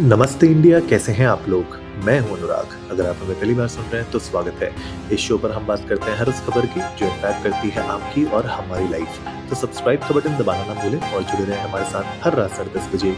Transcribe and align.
नमस्ते 0.00 0.46
इंडिया 0.46 0.78
कैसे 0.80 1.12
हैं 1.12 1.26
आप 1.26 1.48
लोग? 1.48 1.74
मैं 2.04 2.18
हूँ 2.20 2.36
अनुराग। 2.36 2.90
अगर 2.90 3.06
आप 3.06 3.16
हमें 3.22 3.38
पहली 3.40 3.54
बार 3.54 3.66
सुन 3.68 3.84
रहे 3.84 4.00
हैं 4.02 4.10
तो 4.12 4.18
स्वागत 4.18 4.62
है। 4.62 4.70
इस 5.12 5.20
शो 5.20 5.36
पर 5.38 5.50
हम 5.50 5.66
बात 5.66 5.84
करते 5.88 6.10
हैं 6.10 6.16
हर 6.18 6.28
उस 6.28 6.40
खबर 6.46 6.66
की 6.66 6.80
जो 6.98 7.06
इम्पैक्ट 7.06 7.42
करती 7.44 7.68
है 7.70 7.82
आपकी 7.86 8.24
और 8.26 8.46
हमारी 8.46 8.88
लाइफ 8.88 9.18
तो 9.50 9.56
सब्सक्राइब 9.56 10.00
का 10.00 10.14
बटन 10.14 10.38
दबाना 10.38 10.64
ना 10.66 10.74
भूलें 10.74 11.12
और 11.12 11.22
जुड़े 11.22 11.44
रहें 11.44 11.60
हमारे 11.60 11.84
साथ 11.90 12.24
हर 12.24 12.34
रात 12.34 12.50
साढ़े 12.50 12.72
दस 12.78 12.88
बजे। 12.94 13.10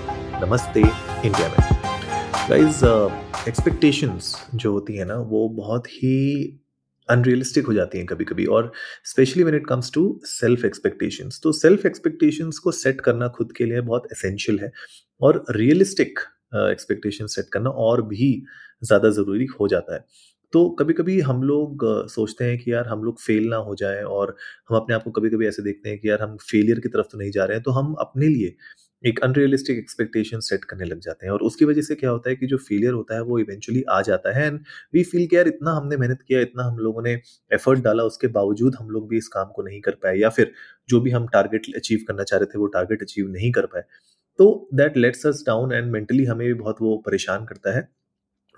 नमस्ते 0.42 0.80
इंडिया 0.80 1.48
में। 1.48 1.56
गाइज़ 2.48 2.84
एक्सपेक्टेशंस 3.48 4.34
uh, 4.34 4.54
जो 4.54 4.72
होती 4.72 4.96
है 4.96 5.04
ना 5.04 5.20
वो 5.28 5.48
बहुत 5.60 5.86
ही 5.88 6.18
अनरियलिस्टिक 7.08 7.66
हो 7.66 7.74
जाती 7.74 7.98
हैं 7.98 8.06
कभी 8.06 8.24
कभी 8.24 8.46
और 8.48 8.72
specially 9.04 9.42
when 9.42 9.56
it 9.56 9.66
comes 9.68 9.92
to 9.94 10.04
self 10.24 10.64
expectations 10.64 11.40
तो 11.44 11.52
सेल्फ 11.62 11.86
एक्सपेक्टेशंस 11.86 12.58
को 12.58 12.72
सेट 12.82 13.00
करना 13.00 13.28
खुद 13.38 13.52
के 13.56 13.64
लिए 13.64 13.80
बहुत 13.82 14.12
एसेंशियल 14.12 14.60
है 14.60 14.72
और 15.20 15.44
रियलिस्टिक 15.50 16.18
एक्सपेक्टेशन 16.70 17.26
सेट 17.28 17.48
करना 17.52 17.70
और 17.82 18.02
भी 18.08 18.32
ज़्यादा 18.82 19.10
ज़रूरी 19.12 19.46
हो 19.60 19.68
जाता 19.68 19.94
है। 19.94 20.04
तो 20.52 20.68
कभी 20.78 20.92
कभी 20.94 21.18
हम 21.22 21.42
लोग 21.44 21.84
सोचते 22.10 22.44
हैं 22.44 22.58
कि 22.58 22.72
यार 22.72 22.88
हम 22.88 23.04
लोग 23.04 23.20
फेल 23.20 23.48
ना 23.50 23.56
हो 23.58 23.74
जाए 23.76 24.02
और 24.04 24.36
हम 24.70 24.76
अपने 24.76 24.94
आप 24.94 25.02
को 25.04 25.10
कभी 25.12 25.30
कभी 25.30 25.46
ऐसे 25.48 25.62
देखते 25.62 25.88
हैं 25.90 25.98
कि 25.98 26.08
यार 26.08 26.22
हम 26.22 26.36
फेलियर 26.42 26.80
की 26.80 26.88
तरफ़ 26.88 27.06
तो 27.12 27.18
नहीं 27.18 27.30
जा 27.32 27.44
रहे 27.44 27.56
हैं 27.56 27.62
तो 27.62 27.70
हम 27.72 27.94
अपने 28.00 28.26
लिए 28.28 28.54
एक 29.04 29.18
अनरियलिस्टिक 29.20 29.78
एक्सपेक्टेशन 29.78 30.40
सेट 30.40 30.64
करने 30.64 30.84
लग 30.84 30.98
जाते 31.00 31.26
हैं। 31.26 31.32
और 31.32 31.40
उसकी 31.42 31.64
वजह 31.64 31.82
से 31.82 31.94
क्या 31.94 32.10
होता 32.10 32.30
है 32.30 32.36
कि 32.36 32.46
जो 32.46 32.56
फेलियर 32.58 32.92
होता 32.94 33.14
है 33.14 33.22
वो 33.22 33.38
इवेंचुअली 33.38 33.82
आ 33.90 34.00
जाता 34.02 34.34
है 34.34 34.46
एंड 34.46 34.60
वी 34.94 35.02
फील 35.04 35.26
कि 35.28 35.36
यार 35.36 35.48
इतना 35.48 35.72
हमने 35.72 35.96
मेहनत 35.98 36.22
किया, 36.22 36.40
इतना 36.40 36.64
हम 36.64 36.78
लोगों 36.78 37.02
ने 37.02 37.12
एफर्ट 37.50 37.80
डाला, 37.80 38.04
उसके 38.04 38.26
बावजूद 38.30 38.76
हम 38.76 38.90
लोग 38.90 39.08
भी 39.10 39.18
इस 39.18 39.28
काम 39.30 39.50
को 39.52 39.62
नहीं 39.62 39.80
कर 39.82 39.92
पाए 40.02 40.16
या 40.18 40.28
फिर 40.30 40.52
जो 40.88 41.00
भी 41.00 41.10
हम 41.12 41.26
टारगेट 41.30 41.66
अचीव 41.76 42.04
करना 42.08 42.22
चाह 42.24 42.38
रहे 42.40 42.46
थे 42.54 42.58
वो 42.58 42.66
टारगेट 42.70 43.02
अचीव 43.02 43.28
नहीं 43.30 43.52
कर 43.52 43.66
पाए। 43.68 43.82
तो 44.42 44.68
that 44.74 44.96
lets 44.96 45.26
us 45.26 45.44
down 45.46 45.72
and 45.72 45.92
mentally 45.92 46.24
हमें 46.24 46.46
भी 46.46 46.54
बहुत 46.54 46.76
वो 46.82 46.96
परेशान 47.06 47.44
करता 47.44 47.76
है 47.76 47.88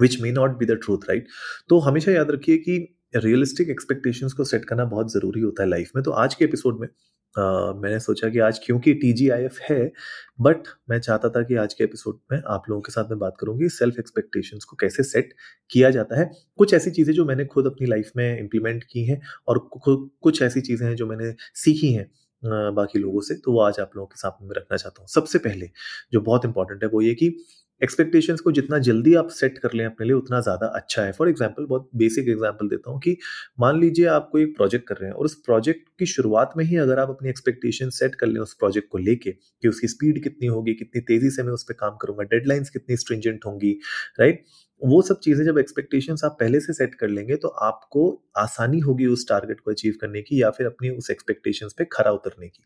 which 0.01 0.21
may 0.21 0.33
not 0.33 0.59
be 0.59 0.67
the 0.67 0.79
truth 0.85 1.09
right 1.09 1.27
तो 1.69 1.79
हमेशा 1.79 2.13
याद 2.13 2.31
रखिए 2.31 2.57
कि 2.59 3.01
रियलिस्टिक 3.17 3.69
एक्सपेक्टेशंस 3.69 4.33
को 4.33 4.45
सेट 4.45 4.65
करना 4.65 4.85
बहुत 4.85 5.13
ज़रूरी 5.13 5.41
होता 5.41 5.63
है 5.63 5.69
लाइफ 5.69 5.91
में। 5.97 6.05
तो 6.05 6.11
आज 6.11 6.35
के 6.35 6.45
एपिसोड 6.45 6.81
में 6.81 6.89
Uh, 7.35 7.75
मैंने 7.77 7.99
सोचा 8.01 8.29
कि 8.29 8.39
आज 8.39 8.59
क्योंकि 8.65 8.93
टी 8.95 9.27
है 9.71 9.93
बट 10.41 10.69
मैं 10.91 10.99
चाहता 11.01 11.29
था 11.29 11.43
कि 11.43 11.55
आज 11.55 11.75
के 11.75 11.85
एपिसोड 11.85 12.19
में 12.33 12.43
आप 12.47 12.63
लोगों 12.71 12.83
के 12.83 12.93
साथ 12.93 13.11
में 13.11 13.19
बात 13.19 13.37
करूँगी 13.41 13.69
सेल्फ 13.69 13.99
एक्सपेक्टेशंस 13.99 14.65
को 14.65 14.77
कैसे 14.77 15.03
सेट 15.03 15.33
किया 15.71 15.91
जाता 15.91 16.21
है। 16.21 16.31
कुछ 16.57 16.75
ऐसी 16.75 16.91
चीज़ें 16.91 17.15
जो 17.15 17.25
मैंने 17.25 17.45
खुद 17.45 17.67
अपनी 17.67 17.87
लाइफ 17.87 18.11
में 18.17 18.39
इम्प्लीमेंट 18.41 18.85
की 18.85 19.05
हैं 19.05 19.21
और 19.49 19.59
कुछ 19.75 20.43
ऐसी 20.43 20.61
चीज़ें 20.61 20.87
हैं 20.89 20.95
जो 20.97 21.07
मैंने 21.07 21.35
सीखी 21.55 21.93
हैं। 21.93 22.11
बाकी 22.45 22.99
लोगों 22.99 23.21
से 23.23 23.35
तो 23.37 23.53
वो 23.53 23.61
आज 23.63 23.81
आप 23.81 23.91
लोगों 23.97 24.07
के 24.09 24.19
सामने 24.19 24.49
में 24.49 24.55
रखना 24.57 24.77
चाहता 24.77 25.01
हूँ। 25.01 25.09
सबसे 25.11 25.39
पहले, 25.41 25.71
जो 26.13 26.21
बहुत 26.23 26.45
इंपॉर्टेंट 26.45 26.83
है 26.85 26.89
वो 26.91 27.01
ये 27.03 27.15
कि 27.15 27.37
एक्सपेक्टेशंस 27.81 28.41
को 28.41 28.51
जितना 28.53 28.79
जल्दी 28.81 29.15
आप 29.15 29.29
सेट 29.31 29.59
कर 29.59 29.73
लें 29.75 29.85
अपने 29.87 30.07
लिए, 30.07 30.15
उतना 30.17 30.41
ज़्यादा 30.41 30.67
अच्छा 30.77 31.03
है। 31.03 31.13
फॉर 31.13 31.29
एग्ज़ाम्पल 31.29 31.67
बहुत 31.67 31.89
बेसिक 31.97 32.29
एग्ज़ाम्पल 32.29 32.69
देता 32.69 32.91
हूँ 32.91 33.01
कि 33.01 33.17
मान 33.61 33.81
लीजिए 33.81 34.07
आप 34.09 34.29
कोई 34.33 34.43
एक 34.43 34.57
प्रोजेक्ट 34.57 34.87
कर 34.89 34.97
रहे 34.97 35.11
हैं 35.11 35.17
और 35.17 35.25
उस 35.25 35.35
प्रोजेक्ट 35.47 35.89
की 35.99 36.07
शुरुआत 36.07 36.53
में 36.57 36.65
ही 36.65 36.77
अगर 36.79 36.99
आप 36.99 37.11
अपनी 37.11 37.29
एक्सपेक्टेशन 37.29 37.91
सेट 37.93 38.15
कर 38.17 38.27
लें 38.27 38.41
उस 38.41 38.55
प्रोजेक्ट 38.59 38.89
को 38.91 38.99
लेके 39.01 39.31
कि 39.33 39.69
उसकी 39.69 39.89
स्पीड 39.89 40.23
कितनी 40.23 40.47
होगी, 40.49 40.75
कितनी 40.75 41.01
तेज़ी 41.03 41.31
से 41.31 41.43
मैं 41.43 41.53
उस 41.53 41.65
पर 41.65 41.75
काम 41.77 41.97
करूँगा 42.03 42.23
डेडलाइंस 42.27 42.71
कितनी 42.71 42.97
स्ट्रिंजेंट 42.97 43.45
होंगी 43.47 43.73
राइट 44.21 44.45
वो 44.83 45.01
सब 45.03 45.19
चीज़ें 45.21 45.45
जब 45.45 45.59
एक्सपेक्टेशंस 45.59 46.25
आप 46.25 46.37
पहले 46.41 46.61
से 46.61 46.73
सेट 46.73 46.95
कर 46.97 47.09
लेंगे 47.09 47.37
तो 47.39 47.49
आपको 47.65 48.03
आसानी 48.39 48.79
होगी 48.81 49.07
उस 49.09 49.27
टारगेट 49.29 49.61
को 49.61 49.71
अचीव 49.71 49.95
करने 50.01 50.23
की 50.23 50.41
या 50.43 50.51
फिर 50.51 50.67
अपनी 50.67 50.91
उस 50.93 51.11
एक्सपेक्टेशंस 51.11 51.75
पे 51.79 51.85
खरा 51.93 52.11
उतरने 52.13 52.49
की। 52.49 52.65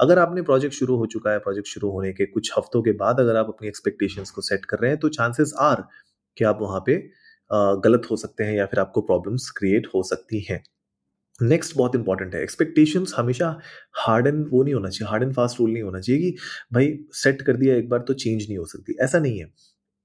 अगर 0.00 0.18
आपने 0.18 0.42
प्रोजेक्ट 0.42 0.74
शुरू 0.74 0.96
हो 0.96 1.06
चुका 1.08 1.32
है 1.32 1.38
प्रोजेक्ट 1.40 1.68
शुरू 1.68 1.90
होने 1.90 2.12
के 2.14 2.26
कुछ 2.28 2.52
हफ्तों 2.58 2.82
के 2.82 2.92
बाद 2.96 3.20
अगर 3.20 3.36
आप 3.36 3.48
अपनी 3.48 3.68
एक्सपेक्टेशंस 3.68 4.30
को 4.30 4.42
सेट 4.42 4.64
कर 4.66 4.78
रहे 4.78 4.90
हैं 4.90 5.00
तो 5.00 5.08
चांसेस 5.10 5.52
आर 5.62 5.84
कि 6.36 6.44
आप 6.46 6.58
वहाँ 6.62 6.82
पे 6.86 6.96
गलत 7.84 8.08
हो 8.10 8.16
सकते 8.18 8.44
हैं 8.44 8.54
या 8.54 8.66
फिर 8.66 8.80
आपको 8.80 9.00
प्रॉब्लम्स 9.02 9.50
क्रिएट 9.56 9.86
हो 9.94 10.02
सकती 10.04 10.40
हैं। 10.42 10.62
नेक्स्ट 11.42 11.76
बहुत 11.76 11.94
इंपॉर्टेंट 11.94 12.34
है। 12.34 12.42
एक्सपेक्टेशंस 12.42 13.14
हमेशा 13.16 13.48
हार्ड 13.98 14.26
एंड 14.26 14.46
वो 14.50 14.62
नहीं 14.62 14.74
होना 14.74 14.88
चाहिए। 14.88 15.10
हार्ड 15.10 15.22
एंड 15.22 15.32
फास्ट 15.34 15.60
रूल 15.60 15.70
नहीं 15.70 15.82
होना 15.82 16.00
चाहिए 16.00 16.22
कि 16.22 16.36
भाई 16.72 16.98
सेट 17.14 17.42
कर 17.42 17.56
दिया 17.56 17.76
एक 17.76 17.88
बार 17.88 18.00
तो 18.08 18.14
चेंज 18.14 18.42
नहीं 18.42 18.58
हो 18.58 18.64
सकती। 18.66 18.96
ऐसा 19.00 19.18
नहीं 19.18 19.38
है। 19.38 19.52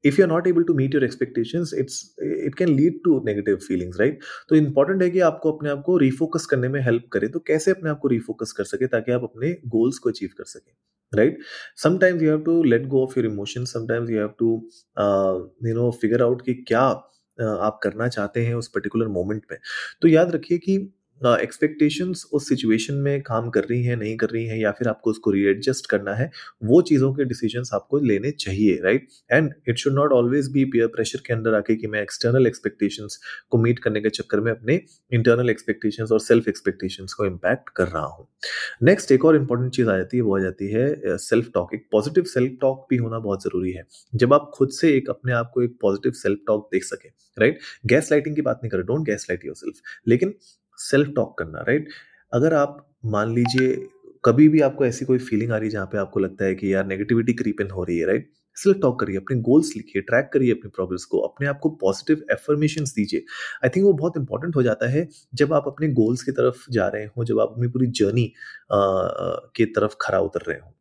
If 0.04 0.20
you 0.20 0.26
are 0.26 0.32
not 0.32 0.48
able 0.48 0.64
to 0.64 0.74
meet 0.74 0.94
your 0.96 1.04
expectations 1.04 1.74
it's 1.80 2.02
it 2.24 2.56
can 2.56 2.70
lead 2.70 3.00
to 3.06 3.20
negative 3.26 3.56
feelings 3.68 4.00
right 4.00 4.20
तो 4.50 4.56
इंपॉर्टेंट 4.56 5.02
है 5.04 5.10
कि 5.10 5.20
आपको 5.28 5.52
अपने 5.52 5.70
आप 5.70 5.82
को 5.86 5.98
रिफोकस 5.98 6.46
करने 6.46 6.68
में 6.68 6.80
हेल्प 6.82 7.08
करे। 7.14 7.28
तो 7.28 7.40
कैसे 7.48 7.72
अपने 7.72 7.90
आप 7.90 8.00
को 8.00 8.08
रिफोकस 8.08 8.52
कर 8.52 8.64
सके 8.64 8.88
ताकि 8.88 9.12
आप 9.12 9.24
अपने 9.24 9.52
गोल्स 9.68 9.98
को 9.98 10.10
अचीव 10.10 10.30
कर 10.38 10.44
सकें 10.46 10.74
right 11.14 11.40
sometimes 11.84 12.22
you 12.22 12.30
have 12.30 12.42
to 12.42 12.62
let 12.64 12.86
go 12.88 13.04
of 13.04 13.20
your 13.20 13.26
emotion 13.26 13.66
sometimes 13.66 14.10
you 14.10 14.18
have 14.18 14.34
to 14.40 14.52
you 15.68 15.76
know 15.76 15.90
figure 16.02 16.22
out 16.22 16.42
कि 16.42 16.54
क्या 16.68 16.90
uh, 16.90 17.58
आप 17.60 17.80
करना 17.84 18.08
चाहते 18.08 18.46
हैं 18.46 18.56
उस 18.56 18.68
पर्टिकुलर 18.68 19.08
मोमेंट 19.08 19.42
में। 19.52 19.58
तो 20.02 20.08
याद 20.08 20.32
रखिए 20.32 20.58
कि 20.58 20.78
एक्सपेक्टेशंस 21.22 22.24
उस 22.34 22.48
सिचुएशन 22.50 22.94
में 22.96 23.22
काम 23.24 23.50
कर 23.50 23.64
रही 23.64 23.84
हैं, 23.84 23.96
नहीं 23.98 24.16
कर 24.18 24.30
रही 24.30 24.46
हैं, 24.46 24.58
या 24.58 24.72
फिर 24.72 24.88
आपको 24.88 25.10
उसको 25.10 25.32
रीएडजस्ट 25.32 25.90
करना 25.90 26.14
है, 26.14 26.30
वो 26.64 26.82
चीज़ों 26.82 27.14
के 27.14 27.26
डिसीजंस 27.26 27.70
आपको 27.74 28.00
लेने 28.00 28.32
चाहिए 28.32 28.80
right 28.84 29.08
and 29.32 29.54
it 29.70 29.78
should 29.78 29.94
not 29.94 30.12
always 30.12 30.52
be 30.52 30.66
peer 30.66 30.88
pressure 30.88 31.22
के 31.28 31.34
अंदर 31.34 31.54
आके 31.54 31.76
कि 31.76 31.88
मैं 31.88 32.02
एक्सटर्नल 32.02 32.48
एक्सपेक्टेशंस 32.48 33.20
को 33.50 33.58
मीट 33.58 33.80
करने 33.80 34.02
के 34.02 34.10
चक्कर 34.10 34.40
में 34.40 34.52
अपने 34.52 34.80
इंटरनल 35.12 35.50
एक्सपेक्टेशंस 35.50 36.12
और 36.12 36.20
सेल्फ 36.20 36.48
एक्सपेक्टेशंस 36.50 37.14
को 37.14 37.26
इम्पैक्ट 37.26 37.70
कर 37.76 37.88
रहा 37.88 38.06
हूँ। 38.06 38.28
नेक्स्ट 38.84 39.12
एक 39.12 39.26
और 39.26 39.36
इंपॉर्टेंट 39.36 39.74
चीज़ 39.76 39.90
आ 39.90 39.98
जाती 39.98 40.18
है, 40.18 40.24
वो 40.24 40.38
आ 40.38 40.42
जाती 40.42 40.72
है 40.72 41.18
सेल्फ 41.20 41.50
टॉक 41.54 41.74
एक 41.74 41.88
पॉजिटिव 41.92 42.24
सेल्फ 42.24 42.58
टॉक 42.62 42.86
भी 42.90 42.98
होना 42.98 43.20
बहुत 43.20 43.44
ज़रूरी 43.44 43.72
है। 43.72 43.86
जब 44.16 44.34
आप 44.34 44.52
खुद 44.56 44.70
से 44.72 44.96
एक 44.98 45.10
अपने 45.10 45.34
आप 45.34 45.52
को 45.54 45.64
एक 45.64 45.78
पॉजिटिव 45.82 46.12
सेल्फ 46.16 46.40
टॉक 46.48 46.70
देख 46.74 46.84
सके 46.84 47.10
राइट 47.38 47.60
गैस 47.86 48.12
लाइटिंग 48.12 48.36
की 48.36 48.42
बात 48.42 48.60
नहीं 48.64 48.70
करें 48.72 48.86
डोंट 48.86 49.06
गैस 49.06 49.28
लाइट 49.30 49.46
योर 49.46 49.74
लेकिन 50.08 50.34
सेल्फ 50.80 51.14
टॉक 51.16 51.38
करना 51.40 51.64
राइट 51.68 51.90
अगर 52.34 52.54
आप 52.54 52.86
मान 53.08 53.34
लीजिए, 53.36 53.76
कभी 54.26 54.48
भी 54.50 54.60
आपको 54.62 54.86
ऐसी 54.86 55.06
कोई 55.06 55.18
फीलिंग 55.20 55.52
आ 55.52 55.58
रही 55.58 55.68
है 55.68 55.72
जहाँ 55.72 55.86
पे 55.86 55.98
आपको 55.98 56.20
लगता 56.20 56.46
है 56.46 56.56
कि 56.56 56.74
यार 56.74 56.86
नेगेटिविटी 56.88 57.34
क्रीप 57.34 57.62
इन 57.62 57.70
हो 57.72 57.84
रही 57.84 57.98
है 58.00 58.06
राइट 58.08 58.32
सेल्फ 58.58 58.78
टॉक 58.82 59.00
करिए, 59.00 59.18
अपने 59.18 59.38
गोल्स 59.42 59.72
लिखिए 59.78 60.02
ट्रैक 60.02 60.30
करिए 60.34 60.52
अपनी 60.52 60.70
प्रॉब्लम्स 60.76 61.06
को, 61.06 61.20
अपने 61.20 61.48
आप 61.48 61.60
को 61.60 61.70
पॉजिटिव 61.82 62.24
एफर्मेशन 62.32 62.84
दीजिए। 62.86 63.24
आई 63.64 63.70
थिंक 63.70 63.86
वो 63.86 63.94
बहुत 63.94 64.18
इंपॉर्टेंट 64.18 64.56
हो 64.56 64.64
जाता 64.64 64.90
है 64.92 65.08
जब 65.34 65.54
आप 65.54 65.64
अपने 65.68 65.88
गोल्स 65.94 66.24
की 66.24 66.32
तरफ़ 66.32 66.66
जा 66.72 66.88
रहे 66.88 67.06
हो, 67.08 67.26
जब 67.26 67.40
आप 67.40 67.52
अपनी 67.52 67.68
पूरी 67.68 67.88
जर्नी 67.90 68.32
की 68.72 69.66
तरफ़ 69.68 69.96
खरा 70.02 70.20
उतर 70.22 70.46
रहे 70.48 70.60
हो। 70.60 70.75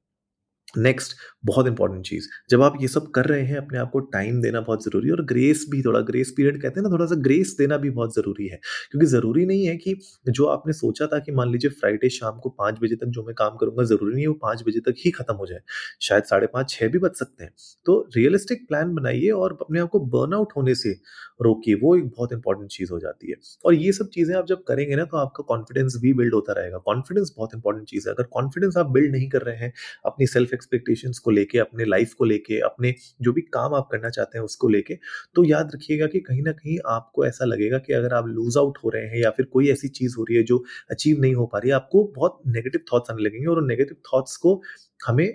नेक्स्ट 0.78 1.12
बहुत 1.44 1.66
इंपॉर्टेंट 1.66 2.06
चीज़। 2.06 2.28
जब 2.50 2.62
आप 2.62 2.78
ये 2.80 2.88
सब 2.88 3.10
कर 3.10 3.24
रहे 3.24 3.42
हैं, 3.42 3.56
अपने 3.56 3.78
आप 3.78 3.90
को 3.90 4.00
टाइम 4.00 4.40
देना 4.42 4.60
बहुत 4.60 4.84
ज़रूरी 4.84 5.06
है 5.08 5.12
और 5.14 5.24
ग्रेस 5.24 5.66
भी 5.70 5.82
थोड़ा 5.82 6.00
ग्रेस 6.00 6.34
पीरियड 6.36 6.62
कहते 6.62 6.80
हैं 6.80 6.86
ना, 6.86 6.92
थोड़ा 6.92 7.06
सा 7.06 7.14
ग्रेस 7.14 7.54
देना 7.58 7.76
भी 7.76 7.90
बहुत 7.90 8.14
ज़रूरी 8.14 8.46
है। 8.48 8.56
क्योंकि 8.90 9.06
ज़रूरी 9.06 9.46
नहीं 9.46 9.66
है 9.66 9.76
कि 9.76 9.96
जो 10.28 10.44
आपने 10.46 10.72
सोचा 10.72 11.06
था 11.06 11.18
कि 11.18 11.32
मान 11.32 11.50
लीजिए 11.52 11.70
फ्राइडे 11.70 12.08
शाम 12.08 12.38
को 12.38 12.48
पाँच 12.48 12.78
बजे 12.82 12.96
तक 12.96 13.06
जो 13.06 13.22
मैं 13.22 13.34
काम 13.34 13.56
करूँगा, 13.56 13.84
ज़रूरी 13.84 14.14
नहीं 14.14 14.22
है 14.22 14.28
वो 14.28 14.34
पाँच 14.34 14.62
बजे 14.68 14.80
तक 14.80 14.94
ही 14.98 15.10
खत्म 15.10 15.34
हो 15.34 15.46
जाए। 15.46 15.60
शायद 16.02 16.24
साढ़े 16.24 16.46
पाँच 16.46 16.70
छः 16.70 16.88
भी 16.88 16.98
बच 16.98 17.16
सकते 17.16 17.44
हैं। 17.44 17.50
तो 17.86 18.08
रियलिस्टिक 18.16 18.68
प्लान 18.68 18.94
बनाइए 18.94 19.30
और 19.30 19.58
अपने 19.60 19.80
आप 19.80 19.88
को 19.88 20.00
बर्नआउट 20.00 20.52
होने 20.56 20.74
से 20.74 20.96
रोकिए, 21.42 21.74
वो 21.74 21.96
एक 21.96 22.04
बहुत 22.06 22.32
इंपॉर्टेंट 22.32 22.70
चीज़ 22.70 22.92
हो 22.92 22.98
जाती 22.98 23.30
है। 23.30 23.36
और 23.64 23.74
ये 23.74 23.92
सब 23.92 24.08
चीज़ें 24.08 24.34
आप 24.36 24.46
जब 24.46 24.62
करेंगे 24.62 24.96
ना 24.96 25.04
तो 25.04 25.16
आपका 25.16 25.42
कॉन्फिडेंस 25.42 25.96
भी 26.02 26.12
बिल्ड 26.12 26.34
होता 26.34 26.52
रहेगा। 26.52 26.78
कॉन्फिडेंस 26.78 27.34
बहुत 27.36 27.50
इंपॉर्टेंट 27.54 27.88
चीज़ 27.88 28.08
है। 28.08 28.14
अगर 28.14 28.24
कॉन्फिडेंस 28.24 28.76
आप 28.76 28.90
बिल्ड 28.90 29.12
नहीं 29.12 29.28
कर 29.28 29.42
रहे 29.42 29.56
हैं, 29.56 29.72
अपनी 30.06 30.26
सेल्फ 30.26 30.54
एक्सपेक्टेशंस 30.64 31.18
को 31.18 31.30
लेके, 31.30 31.58
अपने 31.58 31.84
लाइफ 31.84 32.12
को 32.14 32.24
लेके, 32.24 32.58
अपने 32.60 32.94
जो 33.22 33.32
भी 33.32 33.40
काम 33.54 33.74
आप 33.74 33.88
करना 33.92 34.10
चाहते 34.10 34.38
हैं 34.38 34.44
उसको 34.44 34.68
लेके 34.68 34.94
तो 35.34 35.44
याद 35.44 35.70
रखिएगा 35.74 36.06
कि 36.06 36.20
कहीं 36.20 36.42
ना 36.42 36.52
कहीं 36.52 36.78
आपको 36.88 37.26
ऐसा 37.26 37.44
लगेगा 37.44 37.78
कि 37.78 37.92
अगर 37.92 38.14
आप 38.14 38.26
लूज 38.28 38.56
आउट 38.58 38.78
हो 38.84 38.90
रहे 38.90 39.06
हैं 39.06 39.22
या 39.22 39.30
फिर 39.30 39.46
कोई 39.46 39.70
ऐसी 39.70 39.88
चीज़ 39.88 40.16
हो 40.18 40.24
रही 40.24 40.36
है 40.36 40.42
जो 40.42 40.64
अचीव 40.90 41.20
नहीं 41.20 41.34
हो 41.34 41.46
पा 41.46 41.58
रही 41.58 41.70
है, 41.70 41.74
आपको 41.76 42.04
बहुत 42.16 42.40
नेगेटिव 42.46 42.80
थॉट्स 42.92 43.10
आने 43.10 43.22
लगेंगे 43.22 43.46
और 43.46 43.58
उन 43.58 43.68
नेगेटिव 43.68 43.96
थॉट्स 44.12 44.36
को 44.36 44.60
हमें 45.06 45.26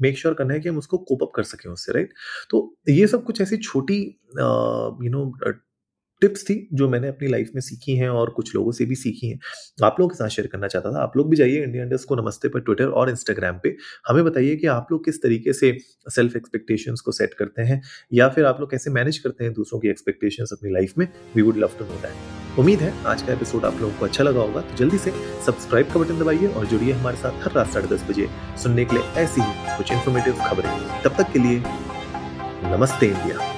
मेक 0.00 0.18
श्योर 0.18 0.32
sure 0.32 0.38
करना 0.38 0.54
है 0.54 0.60
कि 0.60 0.68
हम 0.68 0.78
उसको 0.78 0.98
कोप 0.98 1.22
अप 1.22 1.30
कर 1.36 1.42
सकें 1.42 1.70
उससे 1.70 1.92
राइट 1.92 2.12
तो 2.50 2.76
ये 2.88 3.06
सब 3.06 3.24
कुछ 3.24 3.40
ऐसी 3.40 3.56
छोटी 3.56 3.96
यू 5.04 5.10
नो 5.10 5.24
टिप्स 6.20 6.42
थी 6.44 6.56
जो 6.72 6.88
मैंने 6.88 7.08
अपनी 7.08 7.28
लाइफ 7.28 7.50
में 7.54 7.60
सीखी 7.60 7.96
हैं 7.96 8.08
और 8.08 8.30
कुछ 8.30 8.54
लोगों 8.54 8.72
से 8.72 8.84
भी 8.84 8.94
सीखी 8.94 9.28
हैं। 9.28 9.38
आप 9.84 9.96
लोगों 10.00 10.08
के 10.08 10.16
साथ 10.16 10.28
शेयर 10.28 10.48
करना 10.48 10.68
चाहता 10.68 10.92
था। 10.92 11.02
आप 11.02 11.16
लोग 11.16 11.28
भी 11.30 11.36
जाइए 11.36 11.62
इंडिया 11.64 11.82
इंडस्ट 11.84 12.08
को 12.08 12.16
नमस्ते 12.16 12.48
पर 12.48 12.60
ट्विटर 12.60 12.88
और 12.90 13.10
इंस्टाग्राम 13.10 13.60
पे। 13.62 13.74
हमें 14.08 14.24
बताइए 14.24 14.56
कि 14.56 14.66
आप 14.66 14.86
लोग 14.92 15.04
किस 15.04 15.22
तरीके 15.22 15.52
से 15.52 15.76
सेल्फ 16.08 16.36
एक्सपेक्टेशंस 16.36 17.00
को 17.00 17.12
सेट 17.12 17.34
करते 17.34 17.62
हैं 17.62 17.80
या 18.12 18.28
फिर 18.28 18.44
आप 18.44 18.60
लोग 18.60 18.70
कैसे 18.70 18.90
मैनेज 18.90 19.18
करते 19.18 19.44
हैं 19.44 19.52
दूसरों 19.52 19.80
की 19.80 19.88
एक्सपेक्टेशंस 19.88 20.52
अपनी 20.52 20.72
लाइफ 20.72 20.94
में। 20.98 21.06
We 21.36 21.42
would 21.42 21.56
love 21.56 21.70
to 21.78 21.84
know 21.84 22.00
that 22.02 22.58
उम्मीद 22.58 22.80
है 22.80 22.92
आज 23.06 23.22
का 23.22 23.32
एपिसोड 23.32 23.64
आप 23.64 23.80
लोगों 23.80 23.94
को 23.94 24.04
अच्छा 24.04 24.24
लगा 24.24 24.40
होगा। 24.40 24.60
तो 24.60 24.76
जल्दी 24.76 24.98
से 24.98 25.10
सब्सक्राइब 25.46 25.92
का 25.92 26.00
बटन 26.00 26.18
दबाइए 26.18 26.46
और 26.48 26.66
जुड़िए 26.66 26.92
हमारे 26.92 27.16
साथ 27.16 27.44
हर 27.44 27.52
रात 27.52 27.70
साढ़े 27.72 27.88
दस 27.88 28.04
बजे 28.10 28.28
सुनने 28.62 28.84
के 28.84 28.96
लिए 28.96 29.04
ऐसी 29.22 29.40
ही 29.40 29.76
कुछ 29.76 29.92
इन्फॉर्मेटिव 29.92 30.42
खबरें। 30.46 31.02
तब 31.04 31.16
तक 31.18 31.32
के 31.32 31.38
लिए 31.38 31.62
नमस्ते 32.74 33.06
इंडिया 33.06 33.57